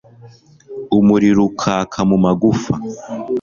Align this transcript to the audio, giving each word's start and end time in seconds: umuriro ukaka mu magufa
umuriro 0.97 1.41
ukaka 1.49 1.99
mu 2.09 2.17
magufa 2.25 2.73